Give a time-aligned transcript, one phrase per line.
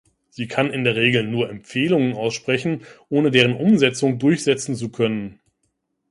[0.31, 5.37] Sie kann in der Regel nur Empfehlungen aussprechen, ohne deren Umsetzung durchsetzen zu können.